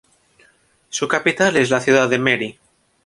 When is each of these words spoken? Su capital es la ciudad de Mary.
Su 0.89 1.07
capital 1.07 1.57
es 1.57 1.69
la 1.69 1.79
ciudad 1.79 2.09
de 2.09 2.17
Mary. 2.17 2.59